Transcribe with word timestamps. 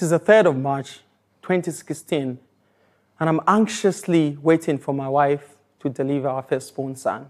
It 0.00 0.04
is 0.04 0.10
the 0.12 0.18
3rd 0.18 0.46
of 0.46 0.56
March, 0.56 1.00
2016, 1.42 2.38
and 3.20 3.28
I'm 3.28 3.38
anxiously 3.46 4.38
waiting 4.40 4.78
for 4.78 4.94
my 4.94 5.10
wife 5.10 5.58
to 5.80 5.90
deliver 5.90 6.26
our 6.26 6.42
firstborn 6.42 6.96
son. 6.96 7.28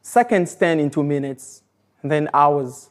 Seconds 0.00 0.54
turn 0.54 0.80
into 0.80 1.02
minutes, 1.02 1.62
and 2.00 2.10
then 2.10 2.30
hours, 2.32 2.88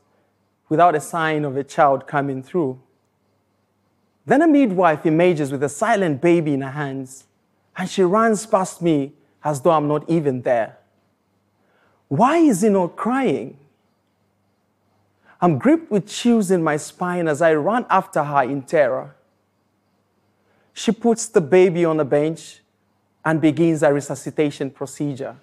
without 0.70 0.94
a 0.94 1.00
sign 1.00 1.46
of 1.46 1.58
a 1.58 1.64
child 1.64 2.06
coming 2.06 2.44
through. 2.44 2.80
Then 4.24 4.44
a 4.44 4.48
midwife 4.48 5.04
emerges 5.08 5.52
with 5.52 5.64
a 5.64 5.70
silent 5.70 6.22
baby 6.22 6.54
in 6.54 6.62
her 6.62 6.70
hands, 6.70 7.24
and 7.76 7.90
she 7.90 8.04
runs 8.04 8.46
past 8.46 8.84
me 8.84 9.14
as 9.44 9.62
though 9.62 9.72
I'm 9.72 9.88
not 9.88 10.08
even 10.08 10.44
there. 10.44 10.78
Why 12.08 12.38
is 12.38 12.62
he 12.62 12.70
not 12.70 12.98
crying? 12.98 13.58
I'm 15.44 15.58
gripped 15.58 15.92
with 15.92 16.08
chills 16.08 16.52
in 16.52 16.64
my 16.64 16.78
spine 16.78 17.28
as 17.28 17.42
I 17.42 17.54
run 17.54 17.86
after 17.90 18.24
her 18.24 18.44
in 18.44 18.62
terror. 18.62 19.14
She 20.72 20.94
puts 20.94 21.28
the 21.28 21.42
baby 21.42 21.84
on 21.84 22.00
a 22.00 22.06
bench 22.06 22.62
and 23.26 23.42
begins 23.42 23.84
a 23.84 23.92
resuscitation 23.92 24.70
procedure. 24.70 25.36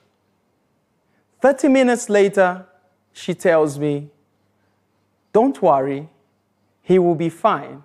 30 1.43 1.69
minutes 1.69 2.09
later, 2.09 2.65
she 3.13 3.35
tells 3.35 3.79
me, 3.79 4.09
Don't 5.35 5.61
worry, 5.61 6.09
he 6.81 6.99
will 6.99 7.15
be 7.15 7.29
fine. 7.29 7.83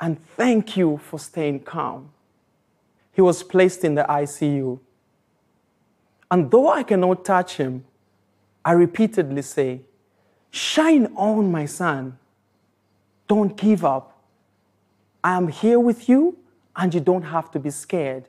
And 0.00 0.20
thank 0.36 0.76
you 0.76 0.98
for 0.98 1.20
staying 1.20 1.60
calm. 1.60 2.10
He 3.12 3.20
was 3.20 3.44
placed 3.44 3.84
in 3.84 3.94
the 3.94 4.02
ICU. 4.02 4.80
And 6.28 6.50
though 6.50 6.72
I 6.72 6.82
cannot 6.82 7.24
touch 7.24 7.58
him, 7.58 7.84
I 8.64 8.72
repeatedly 8.72 9.42
say, 9.42 9.82
Shine 10.50 11.06
on, 11.16 11.50
my 11.50 11.66
son. 11.66 12.18
Don't 13.28 13.56
give 13.56 13.84
up. 13.84 14.18
I 15.22 15.36
am 15.36 15.48
here 15.48 15.78
with 15.78 16.08
you, 16.08 16.36
and 16.74 16.92
you 16.92 17.00
don't 17.00 17.22
have 17.22 17.50
to 17.52 17.58
be 17.58 17.70
scared. 17.70 18.24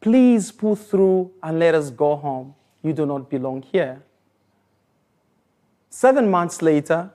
Please 0.00 0.50
pull 0.50 0.76
through 0.76 1.30
and 1.42 1.58
let 1.58 1.74
us 1.74 1.90
go 1.90 2.16
home. 2.16 2.54
You 2.82 2.92
do 2.92 3.06
not 3.06 3.30
belong 3.30 3.62
here. 3.62 4.02
Seven 5.90 6.30
months 6.30 6.62
later, 6.62 7.10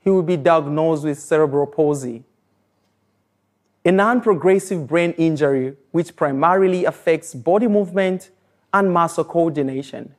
he 0.00 0.10
will 0.10 0.22
be 0.22 0.36
diagnosed 0.36 1.04
with 1.04 1.18
cerebral 1.18 1.66
palsy, 1.66 2.24
a 3.84 3.92
non 3.92 4.20
progressive 4.20 4.86
brain 4.86 5.12
injury 5.12 5.76
which 5.90 6.16
primarily 6.16 6.84
affects 6.84 7.34
body 7.34 7.66
movement 7.66 8.30
and 8.72 8.92
muscle 8.92 9.24
coordination. 9.24 10.14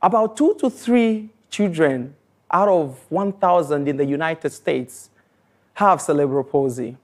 About 0.00 0.36
two 0.36 0.54
to 0.60 0.70
three 0.70 1.30
children 1.50 2.14
out 2.52 2.68
of 2.68 2.98
1,000 3.08 3.88
in 3.88 3.96
the 3.96 4.04
United 4.04 4.50
States 4.50 5.10
have 5.74 6.00
cerebral 6.00 6.44
palsy. 6.44 6.96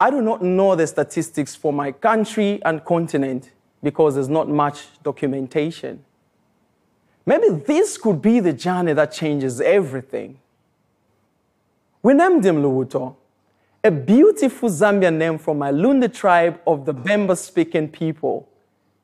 I 0.00 0.10
do 0.10 0.20
not 0.20 0.42
know 0.42 0.74
the 0.74 0.86
statistics 0.86 1.54
for 1.54 1.72
my 1.72 1.92
country 1.92 2.60
and 2.64 2.84
continent 2.84 3.52
because 3.82 4.14
there's 4.14 4.28
not 4.28 4.48
much 4.48 4.86
documentation. 5.02 6.04
Maybe 7.24 7.50
this 7.50 7.96
could 7.96 8.20
be 8.20 8.40
the 8.40 8.52
journey 8.52 8.92
that 8.94 9.12
changes 9.12 9.60
everything. 9.60 10.38
We 12.02 12.14
named 12.14 12.44
him 12.44 12.56
Lubuto, 12.56 13.14
a 13.84 13.90
beautiful 13.90 14.68
Zambian 14.68 15.16
name 15.16 15.38
from 15.38 15.58
my 15.58 15.70
Lunda 15.70 16.12
tribe 16.12 16.60
of 16.66 16.84
the 16.84 16.92
Bemba 16.92 17.36
speaking 17.36 17.88
people, 17.88 18.48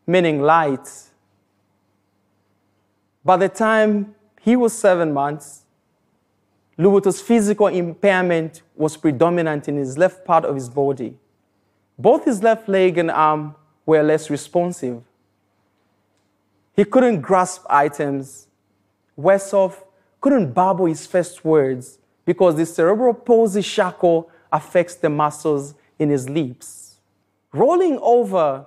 meaning 0.07 0.43
light. 0.43 0.89
By 3.25 3.37
the 3.37 3.49
time 3.49 4.17
he 4.41 4.57
was 4.57 4.73
seven 4.73 5.13
months, 5.13 5.65
Lubuto's 6.79 7.21
physical 7.21 7.67
impairment 7.67 8.63
was 8.77 8.97
predominant 8.97 9.69
in 9.69 9.77
his 9.77 9.99
left 9.99 10.25
part 10.25 10.45
of 10.45 10.55
his 10.55 10.69
body. 10.69 11.17
Both 11.99 12.25
his 12.25 12.43
left 12.43 12.69
leg 12.69 12.99
and 12.99 13.11
arm 13.11 13.57
were 13.85 14.03
less 14.03 14.31
responsive. 14.31 15.03
He 16.77 16.85
couldn't 16.85 17.21
grasp 17.21 17.65
items. 17.69 18.47
Worse 19.17 19.53
off, 19.53 19.83
couldn't 20.21 20.53
babble 20.53 20.87
his 20.87 21.05
first 21.07 21.45
words 21.45 21.99
because 22.25 22.55
the 22.55 22.67
cerebral 22.67 23.15
palsy 23.15 23.63
shackle 23.63 24.31
affects 24.53 24.95
the 24.95 25.11
muscles 25.11 25.75
in 25.99 26.11
his 26.11 26.29
lips. 26.29 27.01
Rolling 27.53 27.99
over 28.01 28.67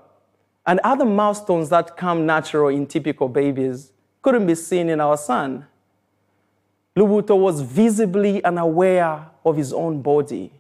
and 0.66 0.82
other 0.84 1.06
milestones 1.06 1.70
that 1.70 1.96
come 1.96 2.26
natural 2.26 2.68
in 2.68 2.86
typical 2.86 3.30
babies 3.30 3.94
couldn't 4.22 4.46
be 4.46 4.56
seen 4.56 4.90
in 4.90 5.00
our 5.00 5.16
son. 5.16 5.66
Lubuto 6.96 7.38
was 7.38 7.62
visibly 7.62 8.44
unaware 8.44 9.28
of 9.46 9.56
his 9.56 9.72
own 9.72 10.02
body. 10.02 10.52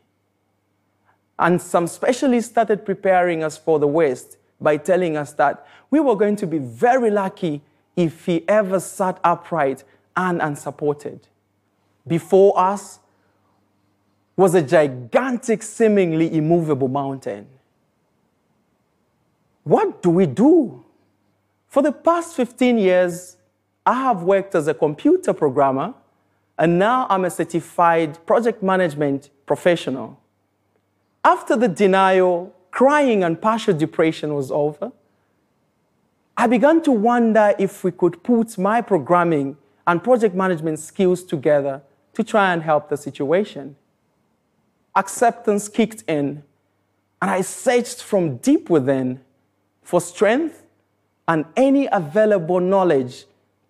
And 1.37 1.61
some 1.61 1.87
specialists 1.87 2.51
started 2.51 2.85
preparing 2.85 3.43
us 3.43 3.57
for 3.57 3.79
the 3.79 3.87
West 3.87 4.37
by 4.59 4.77
telling 4.77 5.17
us 5.17 5.33
that 5.33 5.65
we 5.89 5.99
were 5.99 6.15
going 6.15 6.35
to 6.37 6.47
be 6.47 6.59
very 6.59 7.09
lucky 7.09 7.61
if 7.95 8.25
he 8.25 8.47
ever 8.47 8.79
sat 8.79 9.19
upright 9.23 9.83
and 10.15 10.41
unsupported. 10.41 11.27
Before 12.07 12.57
us 12.57 12.99
was 14.35 14.55
a 14.55 14.61
gigantic, 14.61 15.61
seemingly 15.61 16.33
immovable 16.35 16.87
mountain. 16.87 17.47
What 19.63 20.01
do 20.01 20.09
we 20.09 20.25
do? 20.25 20.83
For 21.67 21.83
the 21.83 21.91
past 21.91 22.35
15 22.35 22.77
years, 22.77 23.37
I 23.85 23.93
have 23.95 24.23
worked 24.23 24.55
as 24.55 24.67
a 24.67 24.73
computer 24.73 25.33
programmer, 25.33 25.93
and 26.61 26.77
now 26.77 27.07
I'm 27.09 27.25
a 27.25 27.31
certified 27.31 28.23
project 28.27 28.61
management 28.61 29.31
professional. 29.47 30.19
After 31.25 31.55
the 31.55 31.67
denial, 31.67 32.53
crying, 32.69 33.23
and 33.23 33.41
partial 33.41 33.73
depression 33.73 34.35
was 34.35 34.51
over, 34.51 34.91
I 36.37 36.45
began 36.45 36.83
to 36.83 36.91
wonder 36.91 37.55
if 37.57 37.83
we 37.83 37.91
could 37.91 38.21
put 38.21 38.59
my 38.59 38.79
programming 38.79 39.57
and 39.87 40.03
project 40.03 40.35
management 40.35 40.77
skills 40.77 41.23
together 41.23 41.81
to 42.13 42.23
try 42.23 42.53
and 42.53 42.61
help 42.61 42.89
the 42.89 42.97
situation. 42.97 43.75
Acceptance 44.95 45.67
kicked 45.67 46.03
in, 46.07 46.43
and 47.23 47.31
I 47.31 47.41
searched 47.41 48.03
from 48.03 48.37
deep 48.37 48.69
within 48.69 49.21
for 49.81 49.99
strength 49.99 50.63
and 51.27 51.45
any 51.55 51.87
available 51.91 52.59
knowledge 52.59 53.25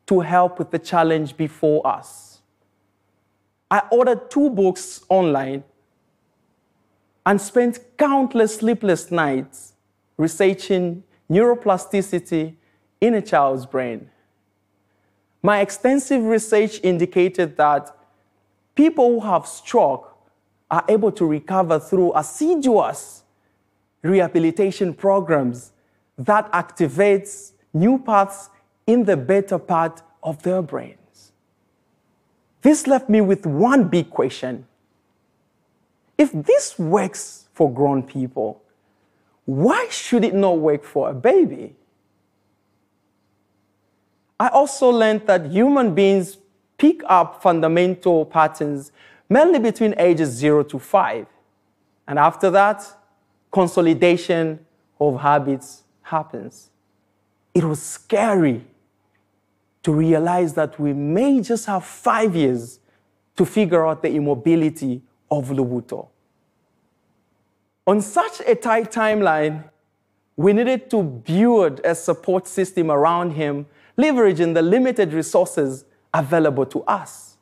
to 0.08 0.20
help 0.20 0.60
with 0.60 0.72
the 0.72 0.80
challenge 0.80 1.38
before 1.38 1.88
us. 1.88 2.31
I 3.72 3.84
ordered 3.90 4.30
two 4.30 4.50
books 4.50 5.02
online 5.08 5.64
and 7.26 7.40
spent 7.40 7.80
countless 7.98 8.58
sleepless 8.58 9.10
nights 9.10 9.74
researching 10.18 11.04
neuroplasticity 11.30 12.56
in 13.00 13.14
a 13.14 13.22
child's 13.22 13.66
brain. 13.66 14.10
My 15.42 15.62
extensive 15.62 16.22
research 16.24 16.82
indicated 16.84 17.56
that 17.56 17.96
people 18.76 19.22
who 19.22 19.28
have 19.28 19.48
stroke 19.48 20.18
are 20.70 20.84
able 20.90 21.12
to 21.14 21.26
recover 21.26 21.80
through 21.80 22.12
assiduous 22.16 23.24
rehabilitation 24.02 24.94
programs 24.94 25.72
that 26.18 26.52
activates 26.52 27.54
new 27.74 27.98
paths 27.98 28.50
in 28.86 29.06
the 29.06 29.16
better 29.16 29.58
part 29.58 30.02
of 30.22 30.44
their 30.44 30.62
brains. 30.62 31.01
This 32.62 32.88
left 32.88 33.10
me 33.10 33.22
with 33.22 33.46
one 33.46 33.88
big 33.88 34.10
question. 34.10 34.68
If 36.18 36.32
this 36.32 36.78
works 36.78 37.48
for 37.54 37.72
grown 37.72 38.04
people, 38.04 38.62
why 39.46 39.88
should 39.90 40.24
it 40.24 40.36
not 40.36 40.60
work 40.60 40.84
for 40.84 41.10
a 41.10 41.14
baby? 41.14 41.76
I 44.40 44.50
also 44.50 44.90
learned 44.90 45.28
that 45.28 45.48
human 45.48 45.94
beings 45.94 46.38
pick 46.78 47.02
up 47.08 47.42
fundamental 47.42 48.26
patterns 48.26 48.92
mainly 49.30 49.60
between 49.60 49.94
ages 49.98 50.30
0 50.30 50.64
to 50.64 50.80
5. 50.80 51.26
And 52.08 52.20
after 52.20 52.50
that, 52.50 52.86
consolidation 53.52 54.66
of 55.00 55.22
habits 55.22 55.84
happens. 56.02 56.70
It 57.54 57.64
was 57.64 57.82
scary 57.82 58.66
to 59.84 59.92
realize 59.92 60.54
that 60.54 60.80
we 60.80 60.94
may 60.94 61.42
just 61.42 61.66
have 61.66 61.84
five 61.84 62.36
years 62.36 62.80
to 63.36 63.46
figure 63.46 63.86
out 63.86 64.02
the 64.02 64.10
immobility 64.10 65.02
of 65.30 65.50
Lubuto. 65.50 66.10
On 67.88 68.00
such 68.02 68.42
a 68.46 68.54
tight 68.54 68.92
timeline, 68.92 69.64
we 70.36 70.54
needed 70.54 70.90
to 70.92 71.04
build 71.04 71.82
a 71.84 71.96
support 71.96 72.48
system 72.48 72.92
around 72.92 73.32
him, 73.32 73.66
leveraging 73.98 74.54
the 74.54 74.62
limited 74.62 75.14
resources 75.14 75.86
available 76.14 76.66
to 76.66 76.84
us. 76.84 77.38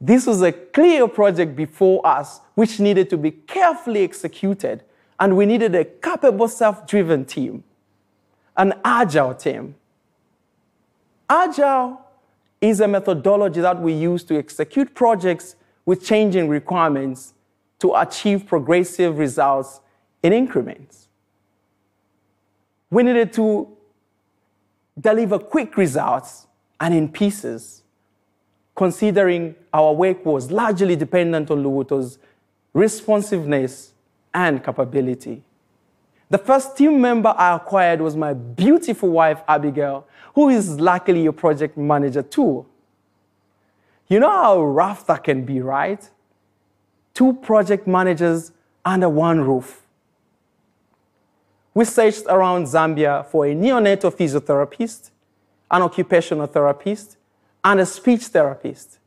This 0.00 0.26
was 0.26 0.42
a 0.42 0.52
clear 0.52 1.08
project 1.08 1.56
before 1.56 2.06
us, 2.06 2.40
which 2.54 2.80
needed 2.80 3.08
to 3.10 3.16
be 3.16 3.30
carefully 3.30 4.02
executed, 4.02 4.82
and 5.18 5.36
we 5.36 5.46
needed 5.46 5.74
a 5.74 5.84
capable, 5.84 6.48
self 6.48 6.86
driven 6.86 7.24
team, 7.24 7.64
an 8.56 8.74
agile 8.84 9.34
team 9.34 9.74
Agile 11.28 12.00
is 12.60 12.80
a 12.80 12.88
methodology 12.88 13.60
that 13.60 13.80
we 13.80 13.92
use 13.92 14.24
to 14.24 14.38
execute 14.38 14.94
projects 14.94 15.56
with 15.84 16.04
changing 16.04 16.48
requirements 16.48 17.34
to 17.78 17.94
achieve 17.94 18.46
progressive 18.46 19.18
results 19.18 19.80
in 20.22 20.32
increments. 20.32 21.08
We 22.90 23.02
needed 23.02 23.32
to 23.34 23.76
deliver 24.98 25.38
quick 25.38 25.76
results 25.76 26.46
and 26.80 26.94
in 26.94 27.08
pieces, 27.10 27.82
considering 28.74 29.54
our 29.72 29.92
work 29.92 30.24
was 30.24 30.50
largely 30.50 30.96
dependent 30.96 31.50
on 31.50 31.62
Lubuto's 31.62 32.18
responsiveness 32.72 33.92
and 34.32 34.62
capability. 34.62 35.42
The 36.28 36.38
first 36.38 36.76
team 36.76 37.00
member 37.00 37.32
I 37.36 37.54
acquired 37.54 38.00
was 38.00 38.16
my 38.16 38.34
beautiful 38.34 39.10
wife, 39.10 39.42
Abigail, 39.46 40.06
who 40.34 40.48
is 40.48 40.80
luckily 40.80 41.26
a 41.26 41.32
project 41.32 41.76
manager 41.76 42.22
too. 42.22 42.66
You 44.08 44.20
know 44.20 44.30
how 44.30 44.62
rough 44.62 45.06
that 45.06 45.24
can 45.24 45.44
be, 45.44 45.60
right? 45.60 46.08
Two 47.14 47.32
project 47.34 47.86
managers 47.86 48.52
under 48.84 49.08
one 49.08 49.40
roof. 49.40 49.82
We 51.74 51.84
searched 51.84 52.24
around 52.28 52.64
Zambia 52.64 53.26
for 53.26 53.46
a 53.46 53.54
neonatal 53.54 54.12
physiotherapist, 54.14 55.10
an 55.70 55.82
occupational 55.82 56.46
therapist, 56.46 57.16
and 57.64 57.80
a 57.80 57.86
speech 57.86 58.24
therapist. 58.26 58.98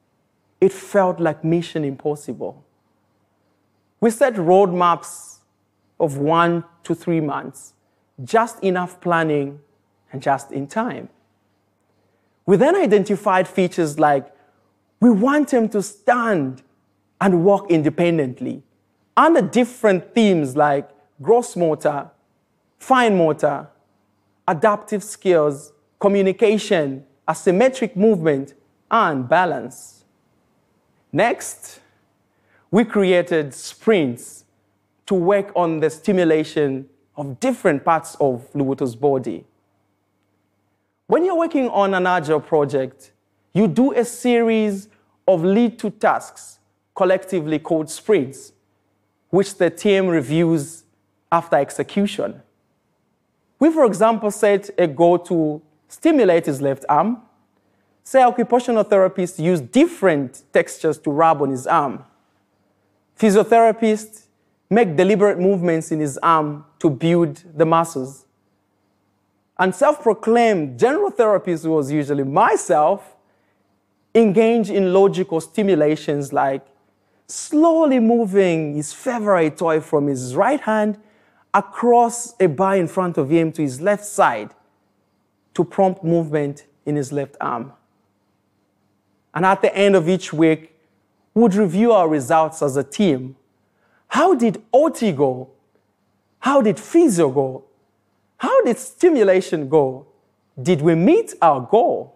It 0.61 0.71
felt 0.71 1.19
like 1.19 1.43
mission 1.43 1.83
impossible. 1.83 2.63
We 4.01 4.11
set 4.11 4.35
roadmaps 4.35 5.28
of 5.99 6.17
one 6.17 6.63
to 6.83 6.95
three 6.95 7.19
months, 7.19 7.73
just 8.23 8.63
enough 8.63 9.01
planning 9.01 9.59
and 10.11 10.21
just 10.21 10.51
in 10.51 10.67
time. 10.67 11.09
We 12.45 12.57
then 12.57 12.75
identified 12.75 13.47
features 13.47 13.99
like 13.99 14.33
we 14.99 15.09
want 15.09 15.53
him 15.53 15.69
to 15.69 15.81
stand 15.81 16.63
and 17.21 17.43
walk 17.43 17.69
independently 17.69 18.63
under 19.15 19.41
different 19.41 20.13
themes 20.15 20.55
like 20.55 20.89
gross 21.21 21.55
motor, 21.55 22.09
fine 22.77 23.17
motor, 23.17 23.67
adaptive 24.47 25.03
skills, 25.03 25.73
communication, 25.99 27.05
asymmetric 27.27 27.95
movement, 27.95 28.53
and 28.89 29.29
balance. 29.29 30.05
Next, 31.11 31.79
we 32.71 32.85
created 32.85 33.53
sprints 33.53 34.45
to 35.09 35.15
work 35.15 35.51
on 35.55 35.79
the 35.79 35.89
stimulation 35.89 36.87
of 37.17 37.39
different 37.39 37.83
parts 37.83 38.15
of 38.19 38.47
Lubuto's 38.53 38.95
body. 38.95 39.43
When 41.07 41.25
you're 41.25 41.35
working 41.35 41.67
on 41.69 41.95
an 41.95 42.05
agile 42.05 42.39
project, 42.39 43.11
you 43.51 43.67
do 43.67 43.91
a 43.93 44.05
series 44.05 44.87
of 45.27 45.43
lead 45.43 45.79
to 45.79 45.89
tasks, 45.89 46.59
collectively 46.95 47.57
called 47.57 47.89
sprints, 47.89 48.53
which 49.31 49.55
the 49.55 49.71
team 49.71 50.05
reviews 50.07 50.83
after 51.31 51.55
execution. 51.55 52.43
We, 53.57 53.71
for 53.71 53.85
example, 53.85 54.29
set 54.29 54.69
a 54.77 54.85
goal 54.85 55.17
to 55.19 55.59
stimulate 55.87 56.45
his 56.45 56.61
left 56.61 56.85
arm. 56.87 57.23
Say 58.03 58.21
occupational 58.21 58.85
therapists 58.85 59.43
use 59.43 59.59
different 59.59 60.43
textures 60.53 60.99
to 60.99 61.09
rub 61.09 61.41
on 61.41 61.49
his 61.49 61.65
arm. 61.65 62.03
Physiotherapists 63.17 64.27
make 64.69 64.95
deliberate 64.95 65.39
movements 65.39 65.91
in 65.91 65.99
his 65.99 66.17
arm 66.19 66.65
to 66.79 66.89
build 66.89 67.43
the 67.55 67.65
muscles. 67.65 68.25
And 69.57 69.73
self 69.73 70.01
proclaimed 70.01 70.79
general 70.79 71.09
therapist 71.09 71.65
was 71.65 71.91
usually 71.91 72.23
myself, 72.23 73.15
engage 74.15 74.69
in 74.69 74.93
logical 74.93 75.41
stimulations 75.41 76.31
like 76.31 76.65
slowly 77.27 77.99
moving 77.99 78.75
his 78.75 78.93
favorite 78.93 79.57
toy 79.57 79.79
from 79.79 80.07
his 80.07 80.35
right 80.35 80.61
hand 80.61 80.97
across 81.53 82.33
a 82.39 82.47
bar 82.47 82.77
in 82.77 82.87
front 82.87 83.17
of 83.17 83.29
him 83.29 83.51
to 83.51 83.61
his 83.61 83.81
left 83.81 84.05
side 84.05 84.51
to 85.53 85.63
prompt 85.63 86.03
movement 86.03 86.65
in 86.85 86.95
his 86.95 87.11
left 87.11 87.35
arm. 87.41 87.73
And 89.33 89.45
at 89.45 89.61
the 89.61 89.75
end 89.75 89.95
of 89.95 90.07
each 90.09 90.31
week, 90.31 90.75
would 91.33 91.53
review 91.53 91.91
our 91.91 92.07
results 92.07 92.61
as 92.61 92.75
a 92.75 92.83
team 92.83 93.35
how 94.09 94.33
did 94.33 94.61
OT 94.73 95.11
go? 95.11 95.49
How 96.39 96.61
did 96.61 96.79
physio 96.79 97.29
go? 97.29 97.65
How 98.37 98.63
did 98.63 98.77
stimulation 98.77 99.69
go? 99.69 100.07
Did 100.61 100.81
we 100.81 100.95
meet 100.95 101.33
our 101.41 101.61
goal? 101.61 102.15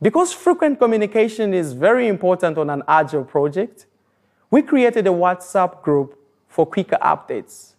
Because 0.00 0.32
frequent 0.32 0.78
communication 0.78 1.52
is 1.54 1.72
very 1.72 2.08
important 2.08 2.56
on 2.56 2.70
an 2.70 2.82
agile 2.86 3.24
project, 3.24 3.86
we 4.50 4.62
created 4.62 5.06
a 5.06 5.10
WhatsApp 5.10 5.82
group 5.82 6.18
for 6.46 6.64
quicker 6.64 6.98
updates. 7.02 7.74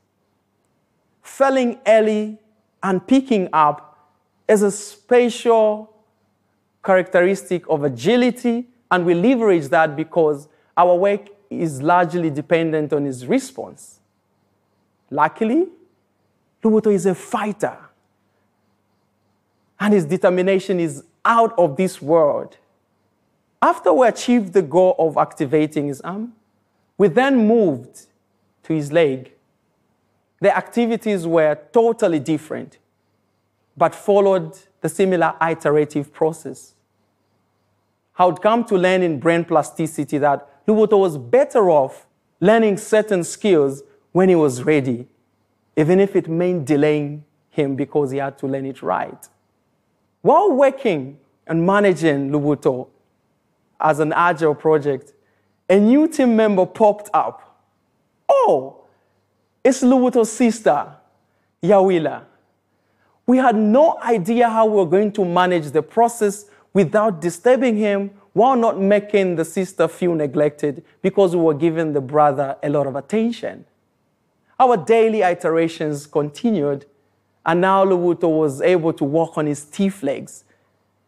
Failing 1.22 1.80
early 1.88 2.38
and 2.84 3.06
picking 3.08 3.48
up 3.54 4.12
is 4.48 4.62
a 4.64 4.72
special 4.72 5.94
characteristic 6.84 7.64
of 7.70 7.84
agility, 7.84 8.68
and 8.92 9.06
we 9.06 9.14
leverage 9.14 9.70
that 9.70 9.96
because 9.96 10.48
our 10.78 10.96
work 10.96 11.30
is 11.50 11.82
largely 11.82 12.30
dependent 12.30 12.94
on 12.94 13.06
his 13.06 13.26
response. 13.26 14.00
Luckily, 15.10 15.68
Lubuto 16.64 16.92
is 16.92 17.06
a 17.06 17.16
fighter, 17.16 17.78
and 19.80 19.94
his 19.94 20.06
determination 20.06 20.80
is 20.80 21.04
out 21.24 21.58
of 21.58 21.78
this 21.78 22.02
world. 22.02 22.58
After 23.62 23.94
we 23.94 24.08
achieved 24.08 24.54
the 24.54 24.62
goal 24.62 24.96
of 24.98 25.18
activating 25.18 25.88
his 25.88 26.02
arm, 26.02 26.34
we 26.98 27.08
then 27.08 27.48
moved 27.48 28.08
to 28.64 28.74
his 28.74 28.92
leg. 28.92 29.32
The 30.40 30.56
activities 30.56 31.26
were 31.26 31.58
totally 31.72 32.20
different, 32.20 32.78
but 33.78 33.94
followed 33.94 34.58
the 34.82 34.90
similar 34.90 35.34
iterative 35.42 36.14
process. 36.14 36.74
I 38.18 38.26
would 38.26 38.42
come 38.42 38.64
to 38.66 38.78
learn 38.78 39.02
in 39.02 39.20
brain 39.20 39.44
plasticity 39.44 40.18
that 40.20 40.48
Lubuto 40.68 41.00
was 41.00 41.18
better 41.18 41.70
off 41.70 42.08
learning 42.40 42.78
certain 42.78 43.24
skills 43.24 43.84
when 44.12 44.30
he 44.30 44.36
was 44.36 44.64
ready, 44.64 45.08
even 45.76 46.00
if 46.00 46.16
it 46.16 46.28
meant 46.28 46.66
delaying 46.66 47.24
him 47.50 47.76
because 47.76 48.12
he 48.12 48.18
had 48.18 48.38
to 48.38 48.48
learn 48.48 48.66
it 48.66 48.82
right. 48.82 49.28
While 50.22 50.52
working 50.54 51.20
and 51.48 51.66
managing 51.66 52.32
Lubuto 52.32 52.88
as 53.80 54.00
an 54.00 54.14
agile 54.14 54.56
project, 54.56 55.14
a 55.70 55.80
new 55.80 56.08
team 56.08 56.36
member 56.36 56.66
popped 56.66 57.10
up. 57.14 57.60
Oh, 58.28 58.82
it's 59.64 59.82
Lubuto's 59.84 60.32
sister, 60.32 60.96
Yawila. 61.62 62.24
We 63.26 63.38
had 63.38 63.56
no 63.56 64.00
idea 64.02 64.50
how 64.50 64.66
we 64.66 64.78
were 64.78 64.86
going 64.86 65.12
to 65.14 65.26
manage 65.26 65.72
the 65.72 65.82
process 65.82 66.46
without 66.74 67.22
disturbing 67.22 67.78
him 67.78 68.12
while 68.36 68.58
not 68.58 68.78
making 68.78 69.38
the 69.38 69.46
sister 69.46 69.88
feel 69.88 70.14
neglected 70.14 70.84
because 71.02 71.34
we 71.34 71.42
were 71.42 71.54
giving 71.54 71.94
the 71.94 72.02
brother 72.02 72.58
a 72.62 72.70
lot 72.70 72.86
of 72.86 72.98
attention. 72.98 73.64
Our 74.60 74.76
daily 74.76 75.22
iterations 75.22 76.06
continued, 76.06 76.86
and 77.46 77.62
now 77.62 77.86
Lubuto 77.86 78.28
was 78.28 78.62
able 78.62 78.92
to 78.92 79.06
walk 79.06 79.38
on 79.38 79.46
his 79.46 79.60
stiff 79.60 80.04
legs, 80.04 80.44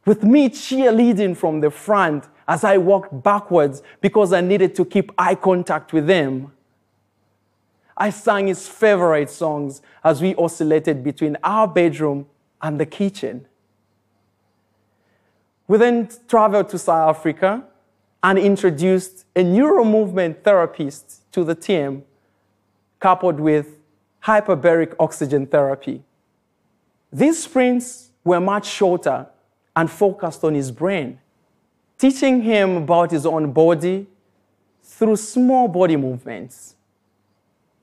with 0.06 0.24
me 0.24 0.48
cheerleading 0.48 1.36
from 1.36 1.60
the 1.60 1.70
front 1.70 2.30
as 2.48 2.64
I 2.64 2.78
walked 2.78 3.22
backwards 3.24 3.82
because 4.00 4.32
I 4.32 4.40
needed 4.40 4.74
to 4.76 4.86
keep 4.86 5.12
eye 5.18 5.36
contact 5.36 5.92
with 5.92 6.08
him. 6.08 6.54
I 7.98 8.10
sang 8.10 8.48
his 8.48 8.70
favorite 8.70 9.30
songs 9.30 9.82
as 10.02 10.22
we 10.22 10.34
oscillated 10.36 11.04
between 11.04 11.36
our 11.44 11.68
bedroom 11.68 12.28
and 12.62 12.80
the 12.80 12.86
kitchen. 12.86 13.48
We 15.68 15.78
then 15.78 16.10
traveled 16.28 16.70
to 16.70 16.80
South 16.80 17.18
Africa 17.18 17.64
and 18.24 18.40
introduced 18.40 19.26
a 19.36 19.44
neuromovement 19.44 20.44
therapist 20.44 21.32
to 21.34 21.44
the 21.44 21.56
team, 21.56 22.04
coupled 23.00 23.40
with 23.40 23.78
hyperbaric 24.24 24.96
oxygen 25.00 25.46
therapy. 25.46 26.04
These 27.12 27.44
sprints 27.44 28.12
were 28.24 28.40
much 28.40 28.68
shorter 28.68 29.28
and 29.76 29.90
focused 29.90 30.44
on 30.44 30.56
his 30.56 30.72
brain, 30.72 31.20
teaching 31.98 32.42
him 32.42 32.78
about 32.78 33.12
his 33.12 33.26
own 33.26 33.52
body 33.52 34.08
through 34.84 35.18
small 35.18 35.68
body 35.68 35.96
movements. 35.96 36.76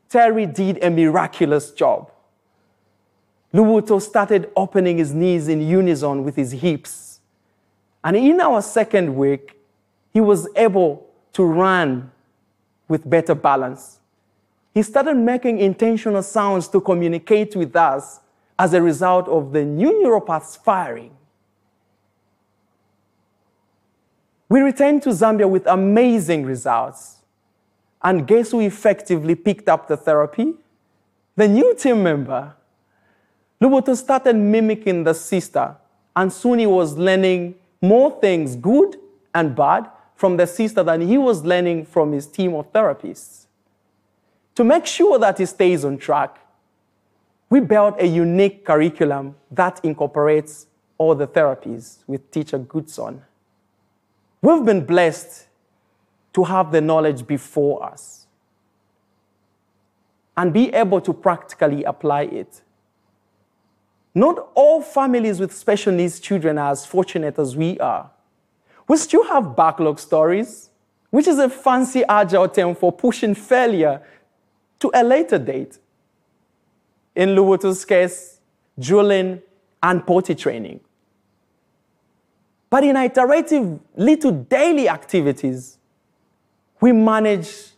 Terry 0.09 0.47
did 0.47 0.83
a 0.83 0.91
miraculous 0.91 1.71
job. 1.71 2.11
Lubuto 3.53 4.01
started 4.01 4.51
opening 4.57 4.99
his 4.99 5.13
knees 5.13 5.49
in 5.49 5.61
unison 5.61 6.25
with 6.25 6.35
his 6.35 6.53
hips 6.53 7.14
and 8.05 8.17
in 8.17 8.39
our 8.41 8.61
second 8.61 9.17
week, 9.17 9.59
he 10.13 10.21
was 10.21 10.47
able 10.55 11.07
to 11.33 11.43
run 11.43 12.13
with 12.87 13.09
better 13.09 13.35
balance. 13.35 13.99
He 14.75 14.83
started 14.83 15.17
making 15.17 15.59
intentional 15.59 16.23
sounds 16.23 16.69
to 16.69 16.81
communicate 16.81 17.57
with 17.57 17.75
us 17.75 18.21
as 18.59 18.75
a 18.75 18.83
result 18.83 19.27
of 19.27 19.53
the 19.53 19.65
new 19.65 19.91
neuropaths 20.05 20.59
firing. 20.63 21.17
We 24.51 24.61
returned 24.61 25.03
to 25.05 25.09
Zambia 25.09 25.49
with 25.49 25.67
amazing 25.67 26.45
results. 26.45 27.17
And 28.03 28.27
guess 28.27 28.51
who 28.51 28.61
effectively 28.61 29.35
picked 29.35 29.69
up 29.69 29.89
the 29.89 29.97
therapy? 29.97 30.53
The 31.37 31.49
new 31.49 31.75
team 31.75 32.03
member. 32.03 32.55
Lubuto 33.61 33.97
started 33.97 34.37
mimicking 34.37 35.05
the 35.05 35.15
sister, 35.15 35.75
and 36.15 36.31
soon 36.31 36.59
he 36.59 36.67
was 36.67 36.99
learning 36.99 37.55
more 37.89 38.19
things, 38.21 38.57
good 38.57 38.97
and 39.35 39.55
bad, 39.55 39.89
from 40.15 40.37
the 40.37 40.47
sister 40.47 40.83
than 40.83 41.01
he 41.01 41.19
was 41.19 41.45
learning 41.45 41.87
from 41.87 42.13
his 42.13 42.27
team 42.27 42.55
of 42.55 42.73
therapists. 42.73 43.47
To 44.55 44.65
make 44.65 44.87
sure 44.87 45.19
that 45.19 45.39
he 45.39 45.47
stays 45.47 45.85
on 45.85 45.99
track, 45.99 46.39
we 47.51 47.61
built 47.61 47.97
a 48.01 48.07
unique 48.07 48.65
curriculum 48.65 49.35
that 49.51 49.81
incorporates 49.85 50.67
all 50.99 51.15
the 51.15 51.27
therapies 51.27 51.99
with 52.07 52.31
Teacher 52.31 52.59
Goodson. 52.59 53.23
We've 54.41 54.65
been 54.65 54.85
blessed 54.85 55.47
to 56.35 56.45
have 56.45 56.71
the 56.71 56.81
knowledge 56.81 57.27
before 57.27 57.85
us 57.85 58.27
and 60.37 60.53
be 60.53 60.73
able 60.75 61.01
to 61.01 61.13
practically 61.13 61.85
apply 61.85 62.23
it. 62.23 62.63
Not 64.15 64.51
all 64.55 64.81
families 64.81 65.41
with 65.41 65.53
special 65.53 65.93
needs 65.93 66.21
children 66.21 66.57
are 66.57 66.71
as 66.71 66.87
fortunate 66.87 67.39
as 67.39 67.57
we 67.57 67.79
are. 67.81 68.11
We 68.87 68.97
still 68.97 69.25
have 69.25 69.57
backlog 69.57 69.99
stories, 69.99 70.71
which 71.11 71.27
is 71.27 71.39
a 71.39 71.49
fancy 71.49 72.05
agile 72.09 72.49
term 72.49 72.75
for 72.75 72.93
pushing 72.93 73.35
failure 73.35 74.03
to 74.81 74.91
a 74.95 75.03
later 75.03 75.39
date. 75.39 75.79
In 77.17 77.31
Lubuto's 77.31 77.85
case, 77.85 78.41
drilling 78.79 79.41
and 79.83 80.07
potty 80.07 80.35
training. 80.35 80.81
But 82.71 82.85
in 82.85 82.97
iterative 82.97 83.81
little 83.97 84.33
daily 84.33 84.89
activities, 84.89 85.79
we 86.81 86.93
manage 86.93 87.71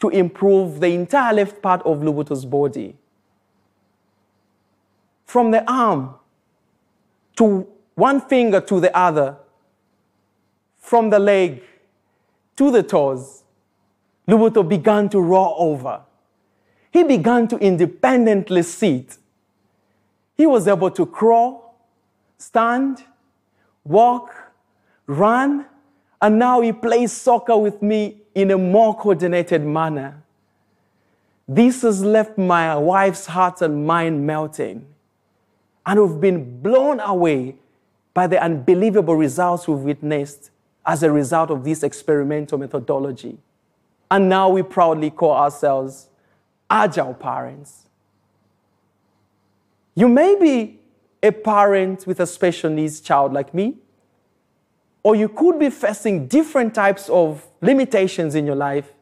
to 0.00 0.08
improve 0.10 0.80
the 0.80 0.88
entire 0.88 1.32
left 1.34 1.62
part 1.62 1.82
of 1.82 1.98
Lubuto's 2.02 2.44
body. 2.44 2.96
From 5.28 5.50
the 5.50 5.62
arm 5.70 6.14
to 7.36 7.68
one 7.94 8.22
finger 8.22 8.62
to 8.62 8.80
the 8.80 8.96
other, 8.96 9.36
from 10.78 11.10
the 11.10 11.18
leg 11.18 11.62
to 12.56 12.70
the 12.70 12.82
toes, 12.82 13.42
Lubuto 14.26 14.66
began 14.66 15.10
to 15.10 15.20
roll 15.20 15.54
over. 15.58 16.00
He 16.90 17.04
began 17.04 17.46
to 17.48 17.58
independently 17.58 18.62
sit. 18.62 19.18
He 20.34 20.46
was 20.46 20.66
able 20.66 20.90
to 20.92 21.04
crawl, 21.04 21.78
stand, 22.38 23.04
walk, 23.84 24.34
run, 25.06 25.66
and 26.22 26.38
now 26.38 26.62
he 26.62 26.72
plays 26.72 27.12
soccer 27.12 27.58
with 27.58 27.82
me 27.82 28.22
in 28.34 28.50
a 28.50 28.56
more 28.56 28.96
coordinated 28.96 29.62
manner. 29.62 30.22
This 31.46 31.82
has 31.82 32.02
left 32.02 32.38
my 32.38 32.74
wife's 32.76 33.26
heart 33.26 33.60
and 33.60 33.86
mind 33.86 34.26
melting. 34.26 34.86
And 35.88 35.98
we've 36.02 36.20
been 36.20 36.60
blown 36.60 37.00
away 37.00 37.56
by 38.12 38.26
the 38.26 38.38
unbelievable 38.38 39.16
results 39.16 39.66
we've 39.66 39.78
witnessed 39.78 40.50
as 40.84 41.02
a 41.02 41.10
result 41.10 41.50
of 41.50 41.64
this 41.64 41.82
experimental 41.82 42.58
methodology. 42.58 43.38
And 44.10 44.28
now 44.28 44.50
we 44.50 44.62
proudly 44.62 45.08
call 45.08 45.32
ourselves 45.32 46.08
agile 46.68 47.14
parents. 47.14 47.86
You 49.94 50.08
may 50.08 50.38
be 50.38 50.78
a 51.22 51.32
parent 51.32 52.06
with 52.06 52.20
a 52.20 52.26
special 52.26 52.68
needs 52.68 53.00
child 53.00 53.32
like 53.32 53.54
me, 53.54 53.78
or 55.02 55.16
you 55.16 55.30
could 55.30 55.58
be 55.58 55.70
facing 55.70 56.26
different 56.26 56.74
types 56.74 57.08
of 57.08 57.46
limitations 57.62 58.34
in 58.34 58.44
your 58.44 58.56
life, 58.56 58.92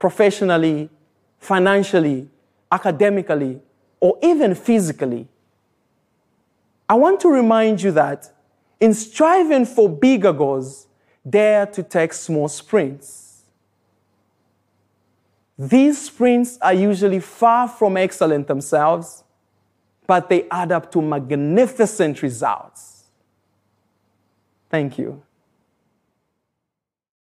professionally, 0.00 0.90
financially, 1.38 2.28
academically, 2.72 3.60
or 4.00 4.18
even 4.20 4.56
physically. 4.56 5.28
I 6.88 6.94
want 6.94 7.20
to 7.20 7.28
remind 7.28 7.82
you 7.82 7.92
that 7.92 8.32
in 8.80 8.94
striving 8.94 9.66
for 9.66 9.88
bigger 9.88 10.32
goals, 10.32 10.86
dare 11.28 11.66
to 11.66 11.82
take 11.82 12.12
small 12.12 12.48
sprints. 12.48 13.42
These 15.58 16.06
sprints 16.06 16.56
are 16.62 16.72
usually 16.72 17.20
far 17.20 17.68
from 17.68 17.96
excellent 17.96 18.46
themselves, 18.46 19.24
but 20.06 20.28
they 20.28 20.48
add 20.50 20.70
up 20.72 20.90
to 20.92 21.02
magnificent 21.02 22.22
results. 22.22 23.04
Thank 24.70 24.98
you. 24.98 25.22